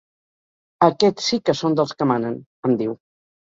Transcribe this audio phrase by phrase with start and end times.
[0.87, 2.99] Aquests sí que són dels que manen —em diu—.